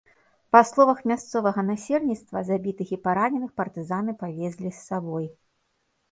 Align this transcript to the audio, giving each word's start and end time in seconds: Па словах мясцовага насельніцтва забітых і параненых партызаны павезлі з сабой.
Па 0.55 0.59
словах 0.69 0.99
мясцовага 1.09 1.65
насельніцтва 1.67 2.41
забітых 2.49 2.93
і 2.97 2.99
параненых 3.05 3.51
партызаны 3.61 4.15
павезлі 4.23 4.69
з 4.71 4.73
сабой. 4.87 5.29